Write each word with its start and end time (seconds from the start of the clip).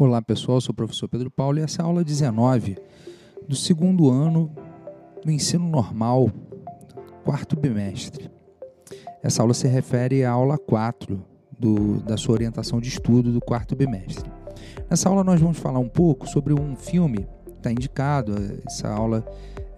Olá 0.00 0.22
pessoal, 0.22 0.60
sou 0.60 0.72
o 0.72 0.76
professor 0.76 1.08
Pedro 1.08 1.28
Paulo 1.28 1.58
e 1.58 1.62
essa 1.62 1.82
é 1.82 1.84
a 1.84 1.86
aula 1.88 2.04
19 2.04 2.78
do 3.48 3.56
segundo 3.56 4.08
ano 4.08 4.48
do 5.24 5.28
ensino 5.28 5.68
normal, 5.68 6.30
quarto 7.24 7.56
bimestre. 7.56 8.30
Essa 9.24 9.42
aula 9.42 9.52
se 9.52 9.66
refere 9.66 10.24
à 10.24 10.30
aula 10.30 10.56
4 10.56 11.20
do, 11.58 12.00
da 12.02 12.16
sua 12.16 12.34
orientação 12.34 12.80
de 12.80 12.88
estudo 12.88 13.32
do 13.32 13.40
quarto 13.40 13.74
bimestre. 13.74 14.30
Nessa 14.88 15.08
aula 15.08 15.24
nós 15.24 15.40
vamos 15.40 15.58
falar 15.58 15.80
um 15.80 15.88
pouco 15.88 16.28
sobre 16.28 16.54
um 16.54 16.76
filme 16.76 17.26
que 17.44 17.50
está 17.54 17.72
indicado. 17.72 18.36
Essa 18.64 18.88
aula 18.88 19.26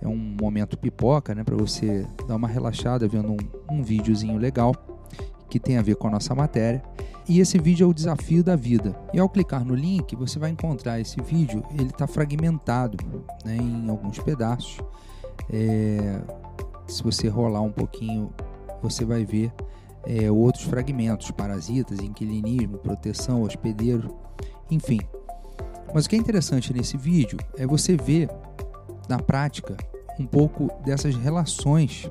é 0.03 0.07
um 0.07 0.37
momento 0.39 0.77
pipoca, 0.77 1.35
né, 1.35 1.43
para 1.45 1.57
você 1.57 2.07
dar 2.29 2.37
uma 2.37 2.47
relaxada 2.47 3.09
vendo 3.09 3.33
um, 3.33 3.39
um 3.71 3.83
videozinho 3.83 4.37
legal 4.37 4.75
que 5.49 5.59
tem 5.59 5.79
a 5.79 5.83
ver 5.83 5.97
com 5.97 6.09
a 6.09 6.11
nossa 6.11 6.35
matéria. 6.35 6.83
E 7.31 7.39
esse 7.39 7.57
vídeo 7.61 7.85
é 7.85 7.89
o 7.89 7.95
desafio 7.95 8.43
da 8.43 8.57
vida. 8.57 8.93
E 9.15 9.21
ao 9.21 9.29
clicar 9.29 9.65
no 9.65 9.73
link, 9.73 10.17
você 10.17 10.37
vai 10.37 10.51
encontrar 10.51 10.99
esse 10.99 11.23
vídeo. 11.23 11.63
Ele 11.71 11.85
está 11.85 12.05
fragmentado 12.05 12.99
né, 13.45 13.57
em 13.57 13.89
alguns 13.89 14.19
pedaços. 14.19 14.81
É, 15.49 16.21
se 16.89 17.01
você 17.05 17.29
rolar 17.29 17.61
um 17.61 17.71
pouquinho, 17.71 18.33
você 18.83 19.05
vai 19.05 19.25
ver 19.25 19.53
é, 20.05 20.29
outros 20.29 20.65
fragmentos: 20.65 21.31
parasitas, 21.31 22.01
inquilinismo, 22.01 22.79
proteção, 22.79 23.43
hospedeiro, 23.43 24.13
enfim. 24.69 24.99
Mas 25.95 26.07
o 26.07 26.09
que 26.09 26.17
é 26.17 26.19
interessante 26.19 26.75
nesse 26.75 26.97
vídeo 26.97 27.39
é 27.57 27.65
você 27.65 27.97
ver 27.97 28.29
na 29.09 29.21
prática 29.21 29.77
um 30.19 30.27
pouco 30.27 30.69
dessas 30.85 31.15
relações 31.15 32.11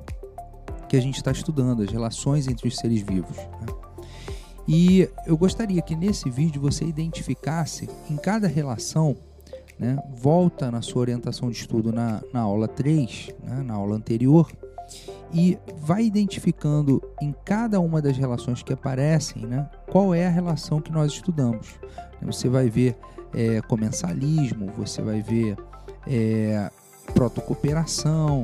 que 0.87 0.95
a 0.95 1.01
gente 1.01 1.17
está 1.17 1.33
estudando, 1.33 1.83
as 1.83 1.91
relações 1.91 2.47
entre 2.47 2.69
os 2.69 2.77
seres 2.77 3.01
vivos. 3.01 3.35
Né? 3.35 3.78
E 4.71 5.09
eu 5.25 5.35
gostaria 5.35 5.81
que 5.81 5.95
nesse 5.95 6.29
vídeo 6.29 6.61
você 6.61 6.85
identificasse 6.85 7.89
em 8.07 8.15
cada 8.15 8.47
relação, 8.47 9.17
né, 9.79 9.97
volta 10.13 10.69
na 10.69 10.79
sua 10.83 11.01
orientação 11.01 11.49
de 11.49 11.57
estudo 11.57 11.91
na, 11.91 12.21
na 12.31 12.41
aula 12.41 12.67
3, 12.67 13.31
né, 13.43 13.63
na 13.65 13.73
aula 13.73 13.95
anterior, 13.95 14.51
e 15.33 15.57
vai 15.81 16.03
identificando 16.03 17.01
em 17.19 17.33
cada 17.43 17.79
uma 17.79 17.99
das 17.99 18.15
relações 18.15 18.61
que 18.61 18.71
aparecem 18.71 19.43
né, 19.47 19.67
qual 19.89 20.13
é 20.13 20.27
a 20.27 20.29
relação 20.29 20.79
que 20.79 20.91
nós 20.91 21.13
estudamos. 21.13 21.79
Você 22.21 22.47
vai 22.47 22.69
ver 22.69 22.95
é, 23.33 23.61
comensalismo, 23.61 24.71
você 24.77 25.01
vai 25.01 25.19
ver 25.19 25.57
é, 26.05 26.69
protocooperação, 27.15 28.41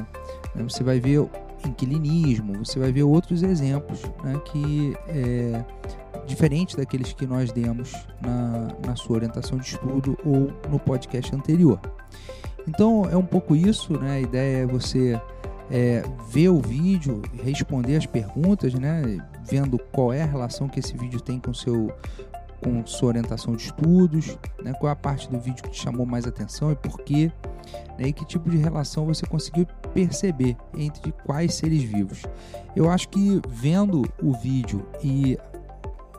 né, 0.56 0.64
você 0.64 0.84
vai 0.84 1.00
ver 1.00 1.30
inquilinismo, 1.68 2.66
você 2.66 2.80
vai 2.80 2.92
ver 2.92 3.04
outros 3.04 3.44
exemplos 3.44 4.02
né, 4.24 4.40
que 4.46 4.96
é, 5.08 5.64
diferentes 6.26 6.76
daqueles 6.76 7.14
que 7.14 7.26
nós 7.26 7.52
demos 7.52 7.94
na, 8.22 8.68
na 8.86 8.96
sua 8.96 9.16
orientação 9.16 9.58
de 9.58 9.66
estudo 9.68 10.18
ou 10.26 10.52
no 10.70 10.80
podcast 10.80 11.34
anterior. 11.36 11.80
Então 12.68 13.08
é 13.10 13.16
um 13.16 13.26
pouco 13.26 13.56
isso, 13.56 13.94
né? 14.00 14.16
A 14.16 14.20
ideia 14.20 14.64
é 14.64 14.66
você 14.66 15.20
é, 15.70 16.04
ver 16.30 16.50
o 16.50 16.60
vídeo, 16.60 17.22
responder 17.44 17.96
as 17.96 18.06
perguntas, 18.06 18.74
né? 18.74 19.04
Vendo 19.44 19.78
qual 19.92 20.12
é 20.12 20.24
a 20.24 20.26
relação 20.26 20.68
que 20.68 20.80
esse 20.80 20.98
vídeo 20.98 21.22
tem 21.22 21.40
com 21.40 21.54
seu 21.54 21.92
com 22.64 22.84
sua 22.88 23.10
orientação 23.10 23.56
de 23.56 23.64
estudos, 23.64 24.40
né? 24.64 24.74
qual 24.80 24.90
é 24.90 24.94
a 24.94 24.96
parte 24.96 25.30
do 25.30 25.40
vídeo 25.40 25.62
que 25.62 25.70
te 25.70 25.80
chamou 25.80 26.04
mais 26.04 26.26
atenção 26.26 26.72
e 26.72 26.76
por 26.76 27.00
quê, 27.02 27.32
né? 27.98 28.08
e 28.08 28.14
que 28.14 28.26
tipo 28.26 28.50
de 28.50 28.58
relação 28.58 29.06
você 29.06 29.26
conseguiu 29.26 29.66
perceber 29.94 30.56
entre 30.78 31.12
quais 31.26 31.54
seres 31.56 31.84
vivos. 31.84 32.24
Eu 32.76 32.90
acho 32.90 33.10
que 33.10 33.42
vendo 33.48 34.04
o 34.22 34.34
vídeo 34.34 34.86
e 35.04 35.38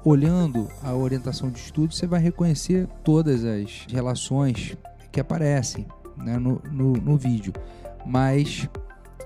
olhando 0.05 0.69
a 0.83 0.95
orientação 0.95 1.51
de 1.51 1.59
estudo, 1.59 1.93
você 1.93 2.07
vai 2.07 2.21
reconhecer 2.21 2.87
todas 3.03 3.45
as 3.45 3.87
relações 3.91 4.77
que 5.11 5.21
aparecem 5.21 5.87
né, 6.17 6.39
no, 6.39 6.63
no, 6.71 6.93
no 6.93 7.17
vídeo. 7.17 7.53
Mas 8.07 8.69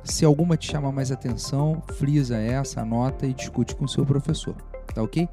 se 0.03 0.25
alguma 0.25 0.57
te 0.57 0.71
chama 0.71 0.91
mais 0.91 1.12
atenção, 1.12 1.83
frisa 1.95 2.39
essa, 2.39 2.81
anota 2.81 3.27
e 3.27 3.34
discute 3.34 3.75
com 3.75 3.87
seu 3.87 4.06
professor. 4.06 4.56
Tá 4.94 5.03
ok? 5.03 5.28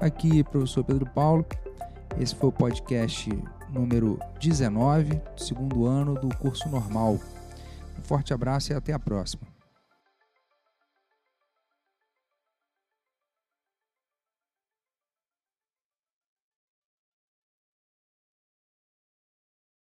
Aqui, 0.00 0.44
professor 0.44 0.84
Pedro 0.84 1.06
Paulo. 1.06 1.44
Esse 2.18 2.34
foi 2.34 2.48
o 2.48 2.52
podcast 2.52 3.30
número 3.70 4.18
19, 4.40 5.20
segundo 5.36 5.86
ano 5.86 6.14
do 6.14 6.28
curso 6.36 6.68
normal. 6.68 7.18
Um 7.98 8.02
forte 8.02 8.32
abraço 8.32 8.72
e 8.72 8.74
até 8.74 8.92
a 8.92 8.98
próxima. 8.98 9.51